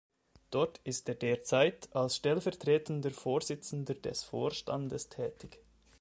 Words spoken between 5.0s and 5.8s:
tätig.